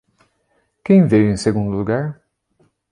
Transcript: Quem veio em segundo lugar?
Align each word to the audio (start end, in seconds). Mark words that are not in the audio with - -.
Quem 0.83 1.05
veio 1.05 1.29
em 1.29 1.37
segundo 1.37 1.69
lugar? 1.77 2.23